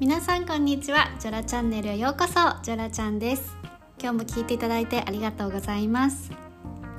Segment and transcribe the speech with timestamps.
[0.00, 1.10] 皆さんこんにちは。
[1.20, 2.32] ジョラチャンネルへようこそ。
[2.62, 3.54] ジョラちゃんです。
[4.00, 6.30] 今日も聞いていただいてありがとうございます。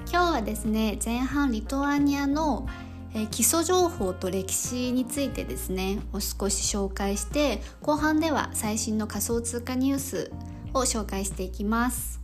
[0.07, 2.67] 今日はですね前半リトアニアの
[3.15, 10.31] え基礎情報と歴史についてですねを少し紹介して後半では最新の仮想通貨ニュース
[10.75, 12.21] を紹介していきます。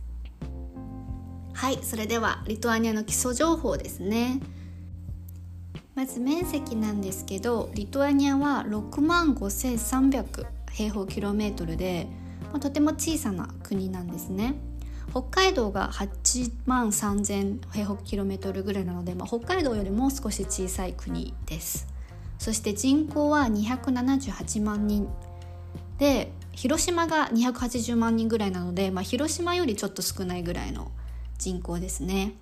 [1.54, 4.38] はいそれではリトアニアの基礎情報ですね。
[5.96, 12.06] まず面積なんですけどリトアニアは6万5300平方キロメートルで、
[12.52, 14.54] まあ、とても小さな国なんですね。
[15.10, 21.88] 北海道が8万3000平方キロメートルぐらいなので、まあ、北海道よりも少し小さい国です。
[22.38, 25.08] そして人口は278万人
[25.98, 30.92] で広島が280万人ぐらいなので、まあ、広島よりちょっと少ないぐらいの
[31.38, 32.34] 人口ですね。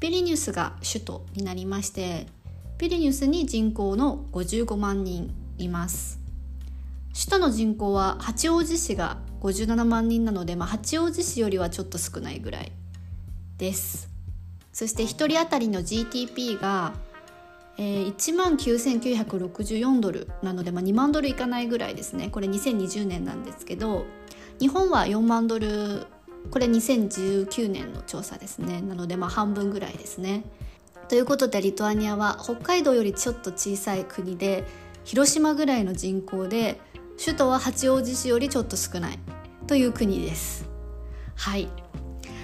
[0.00, 2.26] ビリニュスが首都になりまして
[2.76, 6.23] ビリニュスに人口の55万人います。
[7.14, 12.72] 首都の人口は八王子市が57万人なので、まあ、八王子市よりはちょっと少ないぐらい
[13.56, 14.10] です。
[14.72, 16.92] そして1人当たりの GTP が、
[17.78, 22.30] えー、1万9964ドルなので、まあ、2万ドルいかないぐらいですね。
[22.30, 24.06] これ2020年なんですけど
[24.58, 26.06] 日本は4万ドル
[26.50, 28.80] これ2019年の調査ですね。
[28.80, 30.42] なのでまあ半分ぐらいですね。
[31.08, 34.64] ということでリトアニアは北海道よりちょっと小さい国で
[35.04, 36.80] 広島ぐらいの人口で
[37.16, 39.18] 首都は八王子市よりちょっと少ない
[39.66, 40.68] という国です。
[41.36, 41.68] はい。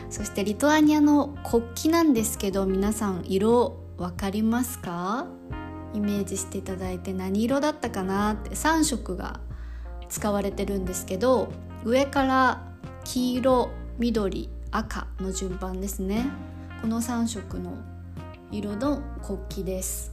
[0.09, 5.27] そしてリトアニアの国旗なんですけど皆さん色分かりますか？
[5.95, 9.41] イメージしていただいて何色だったかなって3色が
[10.09, 11.53] 使われてるんですけど
[11.85, 12.63] 上から
[13.05, 16.27] 黄色緑赤の順番ですね。
[16.81, 17.75] この3色の
[18.51, 20.13] 色の国旗です。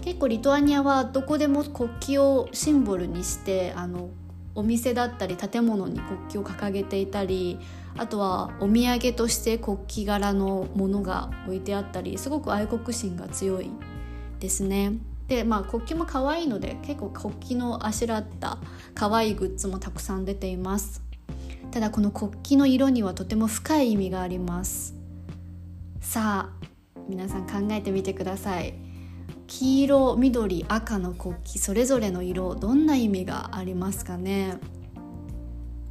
[0.00, 4.10] 結構リトアニアはどこでも国旗をシンボルにしてあの
[4.54, 7.58] お店だったり建物に国旗を掲げていたり
[7.96, 13.70] あとはお土産として国旗柄のものが置いてあったりすごく愛国心が強い
[14.40, 14.94] ですね。
[15.28, 18.58] でまあ国旗も可愛いので結構国旗のあしらった
[18.94, 21.02] 可愛いグッズもたくさん出ています。
[21.70, 24.94] ただこの国旗の色にはとても深い意味があります。
[26.00, 26.66] さあ
[27.08, 28.91] 皆さん考えてみてください。
[29.58, 34.56] 黄色緑赤の国旗それぞれの色どんな意味がありますかね？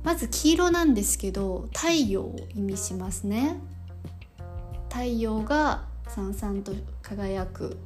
[0.03, 3.59] まず黄色なんですけど太陽を意味しますね。
[4.89, 6.73] 太陽がさんさんと
[7.03, 7.77] 輝く。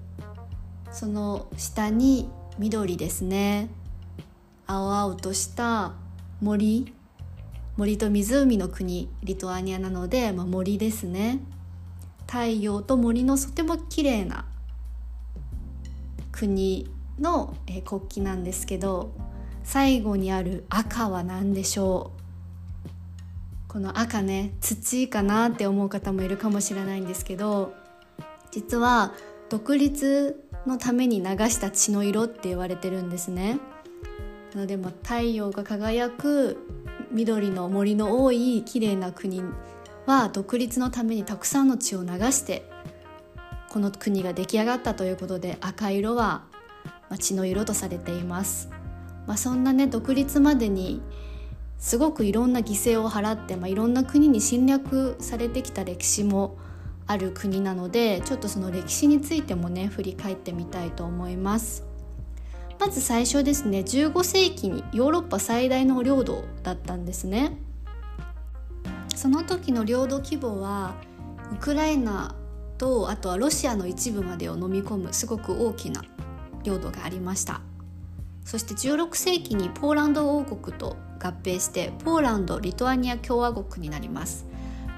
[0.93, 3.67] その下に緑ですね。
[4.67, 5.91] 青々とした
[6.39, 6.93] 森。
[7.75, 9.09] 森と湖の国。
[9.23, 11.39] リトアニアなので、まあ、森ですね。
[12.27, 14.45] 太陽と森のとても綺麗な
[16.37, 19.13] 国の、え国旗なんですけど
[19.63, 22.11] 最後にある赤は何でしょ
[23.69, 23.71] う？
[23.71, 27.73] この赤ね土かなって思う方もいるかもしれないんですけど
[28.51, 29.13] 実は
[29.49, 33.59] 独立のために流した血の色って言われてるんですね。
[34.53, 36.57] なのでも太陽が輝く
[37.11, 39.41] 緑の森の多い綺麗な国
[40.05, 42.69] は独立のためにたくさんの血を流して
[43.75, 46.43] この国が出来上がったということで赤色は
[47.19, 48.69] 血の色とされています、
[49.27, 51.01] まあ、そんなね独立までに
[51.77, 56.57] すごくいろんな犠牲を払って、まあ、いろんな国に侵略されてきた歴史も
[57.05, 61.85] ある国なのでちょっとその歴史についてもね振り返ってみたいと思います。
[62.79, 67.57] まず最初ですね15世紀にヨーロッパ最大の領土だったんですね。
[69.13, 70.95] その時の領土規模は
[71.51, 72.35] ウクライナ
[72.77, 76.03] とあとはロシアの一部までを飲み込むすごく大きな
[76.63, 77.61] 領土がありました。
[78.43, 84.45] そして16世紀にポーランド王国と合併してポーランド・リトアニア共和国になります。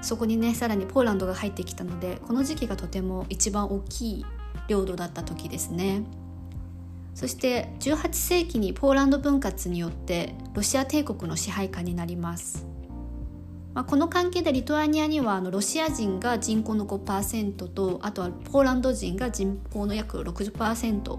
[0.02, 4.26] そこにねさらにポーランドが入ってきたのでこの時期がとても一番大きい
[4.68, 6.02] 領土だった時ですね。
[7.14, 12.64] そして18世紀にポーランド分割によってロシア帝国の支配下になります。
[13.74, 21.18] まあ、この関係でリトアニアにはあのロシア人が人口の5%とあとはポーランド人が人口の約60%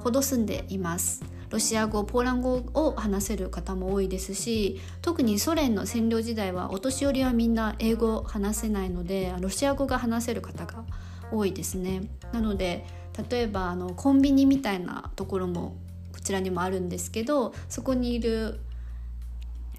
[0.00, 1.38] ほど住んでいます。
[1.50, 10.84] ロシア語ポーラン語を話せる方も多いですし特にソ連の占領時代はお年寄りはみんな英語を話せないのでロシア語が話せる方が
[11.32, 12.02] 多いですね。
[12.32, 12.84] なので
[13.30, 15.76] 例えばあのコンビニみたいなところも
[16.12, 18.60] こちらにもあるんですけどそこにいる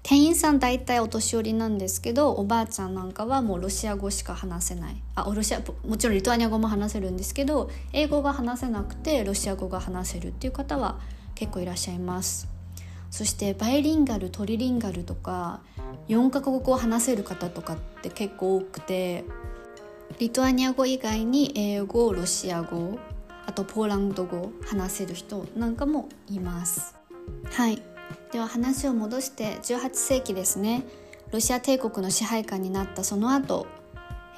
[0.02, 5.02] 店員さん大体お年寄りなんですけどおばあちゃんなんかはもうロシア語しか話せない。
[5.14, 10.98] あロシアもちろんリトアニア語も話せるんですけど英語が話せなくてロシア語が話せるっていう方は
[11.34, 12.48] 結構いらっしゃいます。
[13.10, 15.60] そしてバイリンガルトリリンガルとか
[16.08, 19.24] 4カ国語を話せる方とかって結構多くて
[20.18, 22.98] リトアニア語以外に英語ロシア語
[23.46, 26.94] あとポーランド語話せる人なんかもいます。
[27.44, 27.89] はい。
[28.32, 30.84] では話を戻して18世紀ですね。
[31.32, 33.66] ロシア帝国の支配下になったその後、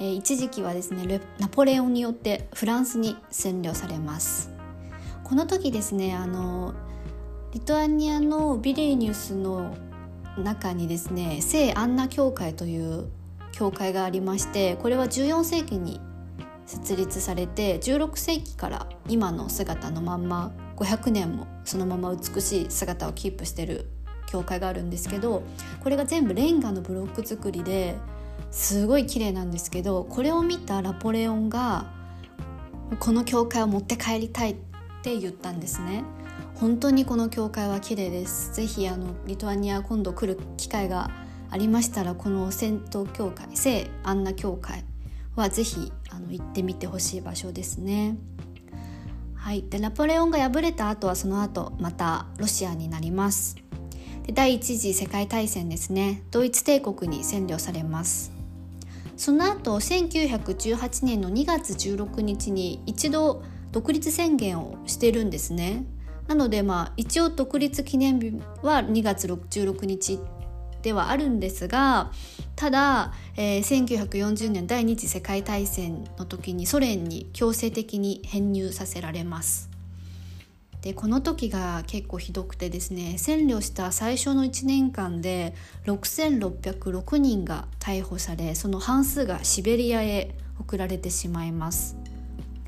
[0.01, 4.51] えー、一時期はですねナポレオンによってフランスに占領されます。
[5.25, 6.75] この時ですねあの
[7.53, 9.75] リトアニアのビリニュスの
[10.39, 13.09] 中にですね聖アンナ教会という
[13.53, 16.01] 教会がありましてこれは14世紀に
[16.65, 23.87] 設立されて16世紀から今の姿のまんま500年もそのまま美しい姿をキープしてる
[24.27, 25.43] 教会があるんですけど
[25.81, 27.97] これが全部レンガのブロック作りで
[28.51, 31.87] すごい綺麗なんですけどこれを見たナポレオンが
[32.99, 34.57] この教会を持って帰りたいっ
[35.03, 36.05] て言ったんですね
[36.55, 41.11] 本当にこの教会は綺麗ですぜひあのリトアニア今度来る機会が
[41.51, 44.85] ありましたらこの戦闘教会聖アンナ教会
[45.37, 48.17] はぜひあの行ってみてほしい場所ですね。
[49.43, 53.57] はい、でナポレオンが敗れた後はその後またロシアになります。
[54.25, 56.23] で第一次世界大戦ですね。
[56.31, 58.31] ドイツ帝国に占領されます。
[59.17, 63.43] その後1918年の2月16日に一度
[63.73, 65.87] 独立宣言をしてるんですね。
[66.29, 70.21] なのでまあ一応独立記念日は2月16日
[70.83, 72.13] ではあるんですが
[72.63, 79.69] ただ、えー、1940年第二次世界大戦の時にソ連に強制的に編入させられます。
[80.81, 85.57] でこの時が結構ひどくてですね占領した最初の1年間で
[85.87, 91.97] 6606人が逮捕されその半数がシベリアへ送られてしまいます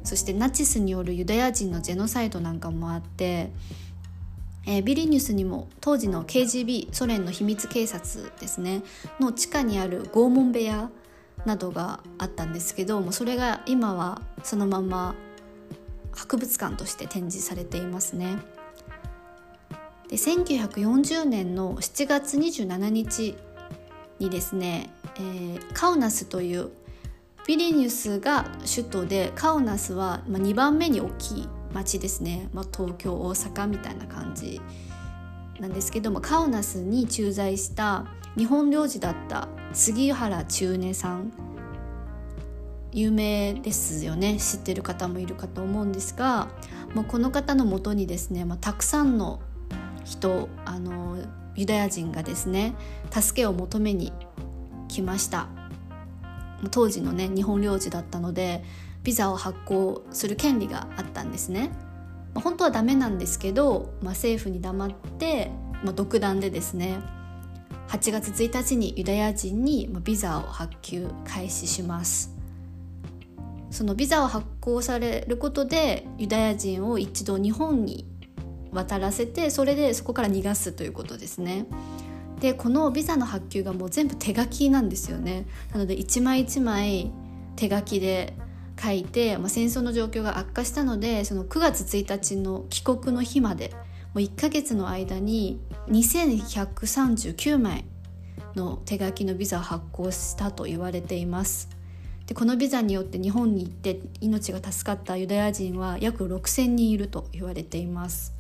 [0.03, 3.53] そしてナチスによるユダヤ人のジェノサイドなんかもあって
[4.67, 8.83] えー、ビリニュスにも当時の KGB ソ連の秘密警察ですね
[9.21, 10.91] の地下にある拷問部屋
[11.45, 15.15] などがあったんですけどもそれが今はそのまま
[16.13, 18.37] 博物館として展示されていますね。
[20.09, 23.35] で1940年の7月27日
[24.21, 26.71] にですね、えー、カウナスという
[27.47, 34.61] ビリニュスが首都でカウナスは2番目に大きい町ですね、まあ、東京大阪みたいな感じ
[35.61, 38.07] なんですけどもカオナスに駐在した
[38.37, 41.33] 日本領事だった杉原中根さん。
[42.93, 44.39] 有名ですよね。
[44.39, 46.49] 知ってる方もいるかと思うんですが
[46.95, 49.41] もうこの方のもとにですね、まあ、たくさんの
[50.05, 51.19] 人あの
[51.57, 52.77] ユダヤ人がですね
[53.11, 54.13] 助けを求めに
[54.87, 55.49] 来ました。
[56.71, 58.63] 当時のね日本領事だったので
[59.05, 61.71] ビザを発行する権利があったんですね。
[62.35, 65.51] まあ、本当はダメなんですけど、まあ、政府に黙って、
[65.85, 66.99] まあ、独断でですね
[67.89, 72.35] 8月1日にユダヤ人にビザを発給開始します。
[73.71, 78.09] そのビザを発行されることでユダヤ人を一度日本に
[78.71, 81.67] 渡らせてそれでそこから逃がすということですね。
[82.41, 85.47] でこのビザの発給がもう全部手書きなんですよね。
[85.73, 87.11] なので一枚一枚
[87.57, 88.37] 手書きで
[88.81, 93.71] 書いて、まあ、戦争の状況が悪化したのでその9月1日の帰国の日まで
[94.15, 97.85] もう1ヶ月の間に2139枚
[98.55, 101.69] の手書きのビザを発行したと言われています。
[102.27, 108.33] でこのビザによって日本に行って命が助かったユダヤ人は約6,000人いると言われています。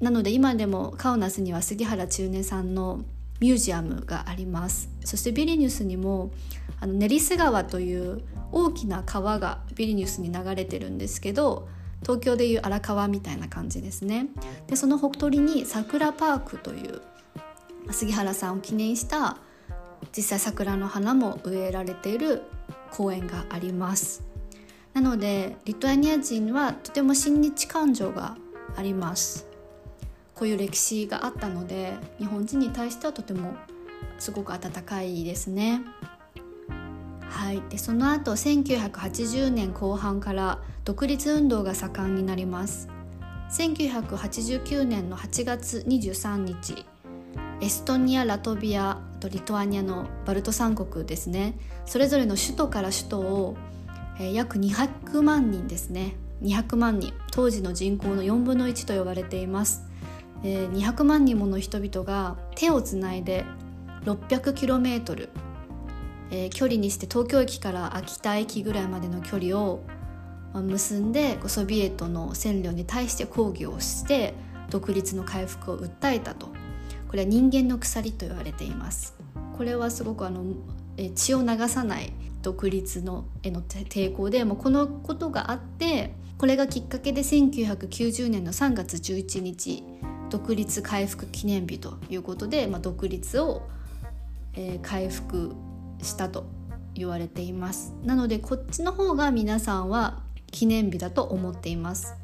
[0.00, 3.04] なので今でもカオナスには杉原中根さんの
[3.42, 4.88] ミュージアムがあります。
[5.04, 6.30] そしてビリニュスにも
[6.78, 8.22] あのネリス川という
[8.52, 11.66] 大きな川がビリニュスに流れてるんですけど
[12.02, 14.28] 東京でいう荒川みたいな感じですね。
[14.68, 17.02] でそのほとりに桜パークという
[17.90, 19.38] 杉原さんを記念した
[20.16, 22.42] 実際桜の花も植えられている
[22.92, 24.22] 公園があります。
[24.92, 28.36] なのでリトアニア人はとても親日感情が
[28.76, 29.51] あります。
[30.34, 33.54] こういう歴史があったので日本人に対してはとても
[34.18, 35.82] すごく温かいですね。
[37.28, 42.88] はい、でその後1980年後半から独立運動が盛んになります。
[43.50, 46.86] 1989年の8月23日
[47.62, 51.54] エストニアラトビアとリトアニアのバルト三国ですね。
[51.86, 53.56] それぞれの首都から首都を、
[54.18, 56.16] えー、約200万人ですね。
[56.42, 57.12] 200万人。
[57.30, 59.84] 当時の人口の4分の1と呼ばれています、
[60.44, 63.44] えー、200万人もの人々が手をつないで
[64.04, 65.28] 600km
[66.34, 69.82] えー、距離にして東京駅から秋田駅ぐらいまでの距離を
[70.54, 74.32] 結んでソビエトの占領に対して抗議をして
[74.70, 76.48] 独立の回復を訴えたと。
[77.08, 79.14] これは人間の鎖と言われています。
[79.58, 80.42] これはすごくあの
[81.14, 89.84] 血を流さない独立のへの抵抗でもうこのことがあってこれがきっかけで1990年の3月11日
[90.32, 93.68] 独立回復記念日ということで、まあ、独立を、
[94.54, 95.52] えー、回復
[96.00, 96.46] したと
[96.94, 97.92] 言われています。
[98.02, 102.14] なのでこっちの方が皆さんは記念日だと思っています。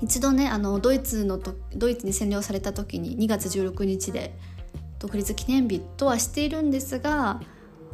[0.00, 4.34] 一度ねあのドイツのとドイツに占領された時に2月16日で
[4.98, 7.42] 独立記念日とはしているんですが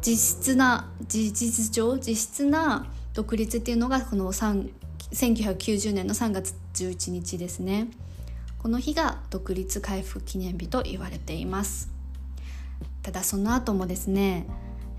[0.01, 7.89] 実質な事実上実質な独立っていうのがこの1990年の3月11日ですね。
[8.61, 11.89] この日が独立回復記念日と言われています。
[13.01, 14.45] ただその後もですね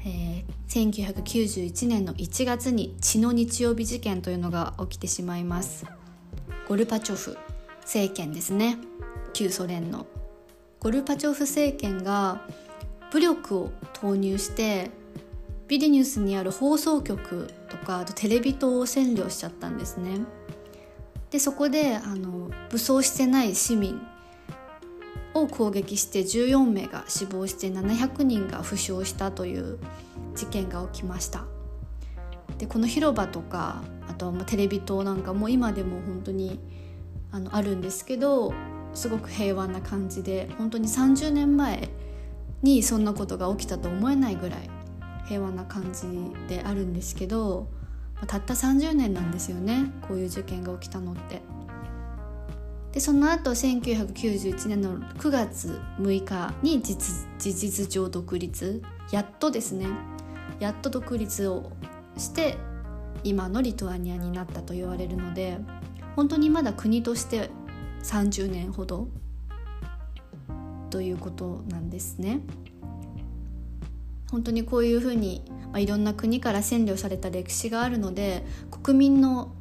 [0.05, 5.87] えー、1991年の1月に血の日曜日事件というのが起きてしまいます。
[6.67, 7.39] ゴルバチョフ
[7.83, 8.79] 政権ですね。
[9.33, 10.07] 旧ソ連の。
[10.81, 12.45] ゴルバチョフ政権が
[13.13, 14.91] 武力を投入して
[15.69, 20.19] ビリニュスにある放送局とかあとテレビ塔を占領しちゃったんですね。
[21.33, 24.01] でそこであの武装してない市民
[25.33, 29.79] を攻撃して14名が死亡して700人が負傷したという
[30.35, 31.47] 事件が起きました。
[32.59, 36.61] でこの広場とかあとはテレビ塔なんかも今でも本当に
[37.31, 38.53] あのあるんですけど
[38.93, 41.89] すごく平和な感じで本当に30年前
[42.63, 44.71] にそんなことが起きたと思えないぐらい
[45.25, 46.03] 平和な感じ
[46.47, 47.69] であるんですけど
[48.27, 51.43] たった30年なんですよねこういう事件が起きたのって。
[52.93, 56.95] でその後1991年の9月6日に事
[57.39, 59.87] 実上独立やっとですね
[60.61, 61.73] やっと独立を
[62.19, 62.59] して
[63.25, 65.59] 今のリトアニアになったと言われるので
[66.17, 67.51] 本当にまだ国として
[68.03, 69.09] 30年ほど
[70.91, 72.41] ということなんですね。
[74.33, 79.53] 本当にこういうふうに、まあ、いろんな国から占領された歴史があるので国民の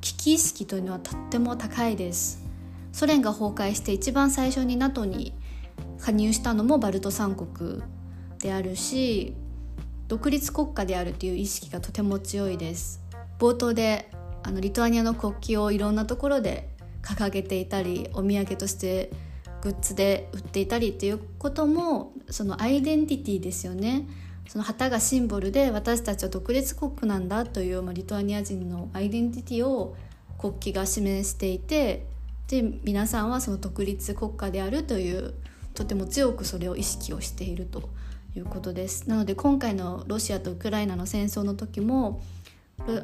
[0.00, 2.46] 危機意識というのはとっても高いです。
[2.92, 5.32] ソ連が崩壊して一番最初に NATO に
[5.98, 7.82] 加入したのもバルト三国
[8.38, 9.34] であるし
[10.08, 13.00] 独立国家であるという意識がとても強いです
[13.38, 14.10] 冒頭で
[14.42, 16.68] あのリトアニアの国旗をいろんなところで
[17.02, 19.10] 掲げていたりお土産として
[19.62, 24.06] グッズで売っていたりっていうこともそのアイデンティティですよね。
[24.48, 29.94] その旗がシンボルで私たちは独立国なんだという、まあ、リトアニア人のアイデンティティを
[30.38, 32.06] 国旗が示していて
[32.46, 35.34] で皆さんはその独立国家であるという
[35.74, 37.90] とても強くそれを意識をしていると
[38.34, 39.08] いうことです。
[39.08, 42.22] なので今回のロシアとウクライナの戦争の時も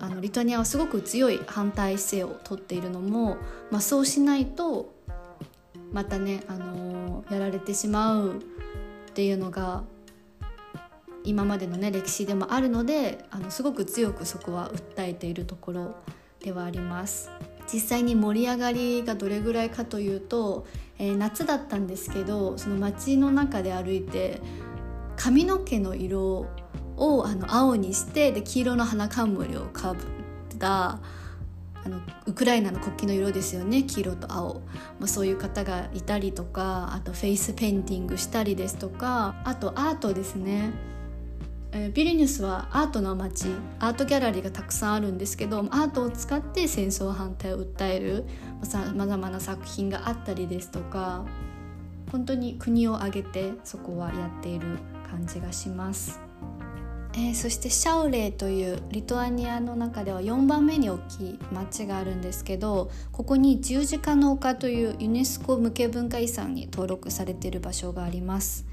[0.00, 3.37] あのリトアニアはすごく強い反対姿勢をとっているのも、
[3.70, 4.93] まあ、そうしないと
[5.94, 8.40] またね、あのー、やられてしまうっ
[9.14, 9.84] ていうのが
[11.22, 15.94] 今までのね歴史でもあるのであのすごく強くそこは訴えているところ
[16.40, 17.30] ではあります。
[17.72, 20.66] 実際に盛り上がりがどれぐらいかというと、
[20.98, 24.42] えー、夏だったんですけどその街の中で歩いて
[25.16, 26.46] 髪の毛の色
[26.96, 30.98] をあの青にしてで黄色の花冠をかぶった
[31.84, 33.82] あのウクライナの国旗の色ですよね。
[33.82, 34.54] 黄色と青、
[34.98, 39.36] まあ、そういう方がいたりとかあとフェイスペインティングしたりですとか。
[39.44, 40.70] あとアートですね。
[41.92, 43.48] ビリニュスはアートの街。
[43.80, 48.24] アートギャラリーがたくさんあるんですけどアートを使って戦争反対を訴える。
[48.62, 51.24] さまざまな作品があったりですとか。
[52.12, 54.78] 本当に国を挙げてそこはやっている
[55.10, 56.24] 感じがします。
[57.16, 68.66] えー、そしてシャウレイというリトアニアの中では4番目に大きい町があるんですけどここに十字架の丘というユネスコ無形文化遺産に登録されている場所があります。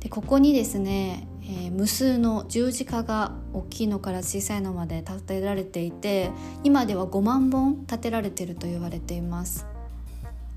[0.00, 6.30] でここにですねえー、無数の十字架が大きいのから小さいのまで建てられていて
[6.64, 9.66] 今では5万本建てられていると言われています。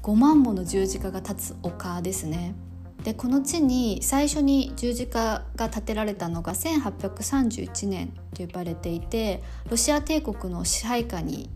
[0.02, 2.56] 5万もの十字架が立つ丘ですね。
[3.04, 11.50] でこの地に最初に十字架が建てられたのが1831年と呼ばれていてロシア帝国の支配下に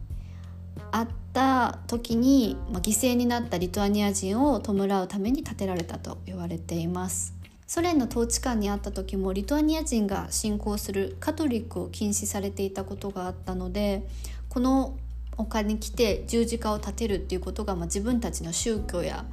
[0.91, 7.33] あった時に、まあ、犠牲になったリトアニア人を弔うために建てられたと言われています。
[7.65, 14.07] ソ連の統治下にあった時もリトアニア人が信仰するカトリックを禁止されていたことがあったので
[14.49, 14.95] この
[15.37, 19.25] 丘に来て十字架を立てるっていうことが、まあ、自分たちの宗教や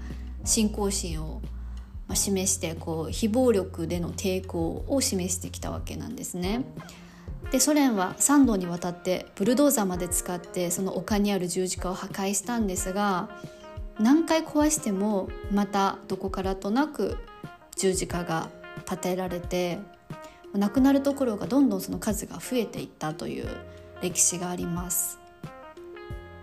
[0.45, 1.43] 信仰心を
[2.11, 6.65] ま示してこう非暴力での抵抗を示してきたわけなんですね。
[7.53, 13.29] でソ連は3度にわたってブルドーザーまで使ってその丘にある十字架を破壊したんですが
[13.99, 17.17] 何回壊してもまたどこからとなく
[17.77, 18.51] 十字架が
[18.87, 19.79] 建てられて
[20.53, 23.47] 亡くなるところがどんどんその数が増えていったという
[24.03, 25.19] 歴史があります。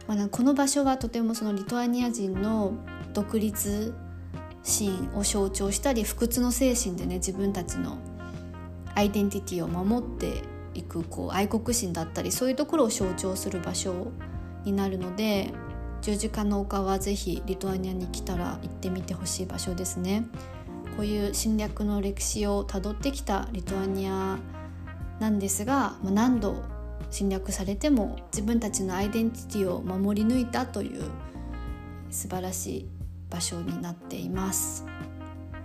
[0.07, 2.73] まあ、この場所はとてもそのリトアニア人の
[3.13, 3.93] 独立
[4.63, 7.97] 心を象徴したり不屈の精神でね自分たちの
[8.95, 10.41] アイデンティティを守って
[10.73, 14.11] いくこう愛国心だったりそういうところを象徴する場所
[14.63, 15.51] になるので
[16.01, 20.27] 十字架の丘はぜひリトアニアに来たら行ってみてほしい場所ですね。
[20.95, 24.39] こういう侵略の歴史をたどってきたリトアニア
[25.19, 26.63] なんですが何度
[27.11, 31.03] 侵略されても自分たちのアイデンティティを守り抜いたという
[32.09, 32.96] 素晴らしい
[33.29, 34.85] 場所になっています。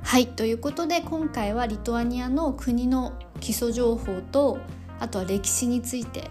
[0.03, 4.59] はいということで今回はリトアニアの国の基礎情報と
[4.99, 6.31] あとは歴史について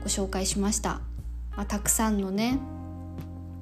[0.00, 1.00] ご紹介しました。
[1.56, 2.58] まあ、たくさんのね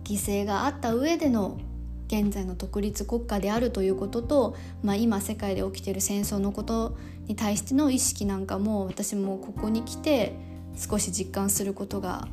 [0.04, 1.58] 犠牲があった上での
[2.06, 6.96] 現在の独立国家であるということと、まあ、今世界で起きている戦争のこと
[7.26, 10.34] に対しての意識なんかも私もここに来て
[10.76, 12.28] 少し実感することが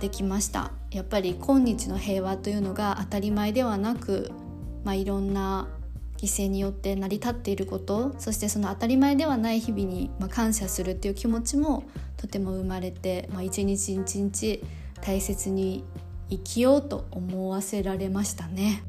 [0.00, 4.30] できましたやっぱり今日の平和というのが当たり前ではなく、
[4.84, 5.68] まあ、いろんな
[6.18, 11.84] 犠牲によって成り立っていることそしてその当たり前ではない日々に、感謝するっていう気持ちも
[12.16, 14.62] とても生まれて、まあ、一日一日
[15.00, 15.84] 大切に
[16.30, 18.84] 生きようと思わせられましたね。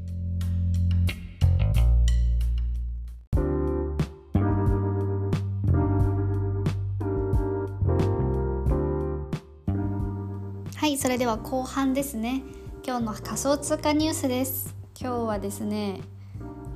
[11.14, 12.42] れでは後半ですね。
[12.84, 14.74] 今日の仮想通貨ニュースです。
[15.00, 16.00] 今日はですね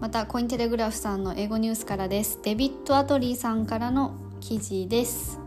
[0.00, 2.38] またコインテレグラフさんの英語ニュースからです。
[2.45, 5.40] デビッド・アトリーさんからの記事です。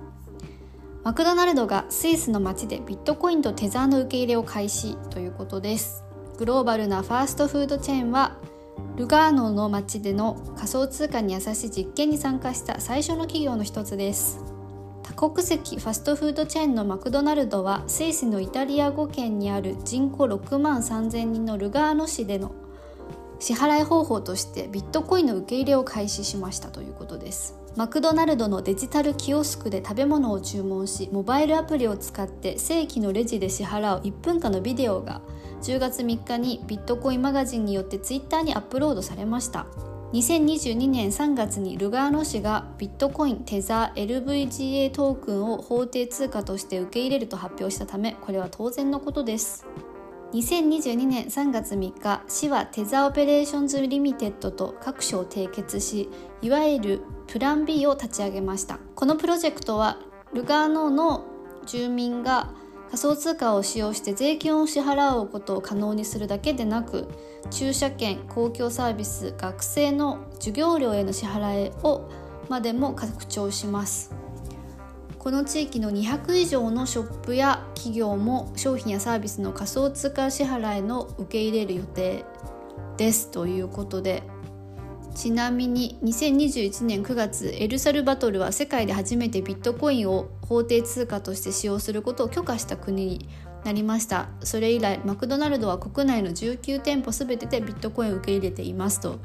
[1.06, 4.98] マクドナルドがスイスの街でビットコインとテザーの受け入れを開始。
[5.10, 6.04] ということです。
[6.38, 8.36] グローバルなファーストフードチェーンは
[8.98, 14.61] ルガーノの街での仮想通貨に優しい実験に参加した最初の企業の一つです。
[15.04, 22.54] 多国籍ファストフードチェーンのマクドナルドはスイスのイタリア語圏にある人口6万3000人のルガーノ市での
[23.40, 27.58] 支払い方法としてビットコインの受け入れを開始しましたということです。
[27.76, 35.22] マクドナルドのデジタルキオスクで食べ物を注文しモバイルアプリを使って正規のレジで支払う1分間のビデオが
[35.62, 39.68] 10月3日にビットコインマガジンによってツイッターにアップロードされました。
[40.14, 49.66] 2022年3月にルガーノ市がビットコインテザー LVGA トークンを法定通貨として受け入れると発表したためこれは当然のことです。
[50.34, 56.10] 2022年3月3日市はテザーオペレーションズリミテッドと各所を締結し
[56.42, 58.80] いわゆるプラン B を立ち上げました。
[58.96, 59.98] このプロジェクトは
[60.34, 61.24] ルガーノの
[61.66, 62.54] 住民が
[62.92, 67.08] 仮想通貨を使用して税金を支払うことを可能にするだけでなく
[67.50, 72.10] 駐車券公共サービス学生の授業料への支払いを
[72.50, 74.14] までも拡張します。
[75.18, 82.26] この地域の200以上のショップや企業も商品やサービスの仮想通貨支払いの受け入れる予定
[82.98, 83.32] です。
[83.32, 84.24] ということで
[85.16, 93.30] ちなみに2021年9月エルサルバトルは世界で初めてビットコインを法定通貨として使用することを許可した国に
[93.64, 94.30] なりました。
[94.42, 99.20] それ以来マクドナルドは国内の19店舗全てでビットコインを受け入れていますと。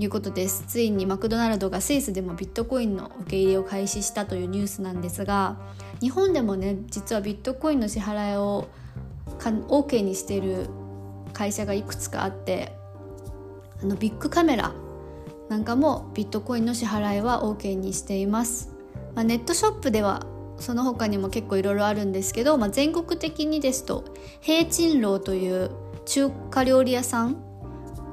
[0.00, 0.64] いうことです。
[0.68, 5.56] ついにマクドナルドがスイスでもビットコインの受け入れを開始したというニュースなんですが
[6.00, 8.68] 日本でもね実はビットコインの支払いを
[9.38, 10.68] OK にしている
[11.32, 12.72] 会社がいくつかあって
[13.82, 14.72] あのビッグカメラ
[15.48, 18.70] なんかもビットコインの支払いは OK にしています、
[19.14, 20.26] まあ、ネットショップでは
[20.58, 24.04] その他にも結構いろいろあるんですけど、まあ、全国的にですと
[24.40, 25.70] 平鎮楼という
[26.04, 27.36] 中華料理屋さん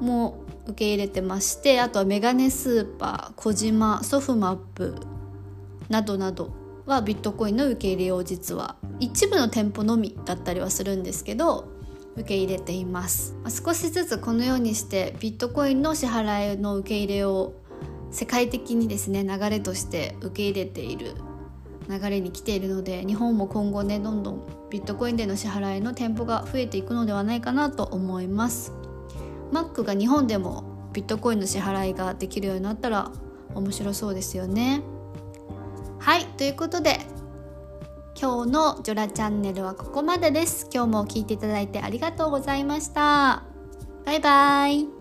[0.00, 4.96] も受け入れてましてあとはメガネスーパー小島ソフマップ
[5.88, 6.50] などなど
[6.86, 11.68] はビットコインの受け入れを実は一部の店舗のみだったりはするんですけど
[12.16, 13.34] 受け入れています。
[13.48, 17.54] 少しずつこのようにしてビットコインの支払いの受け入れを
[18.10, 21.14] 世界的にですね流れとして受け入れている
[21.88, 28.72] 流れに来ているので日本も今後ねどんどんビットコインでの支払いの店舗が増えていくのではないかなと思います。
[29.52, 33.12] Mac が日本でもビットコインの支払いができるようになったら
[33.54, 34.82] 面白そうですよね。
[35.98, 37.00] はいということで
[38.18, 40.68] 今日のジョラチャンネルはここまでです。
[40.72, 43.44] 今日も聞いていただいてありがとうございました。
[44.06, 44.95] バイバイ。